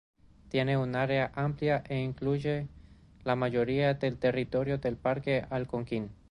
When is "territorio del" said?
4.17-4.97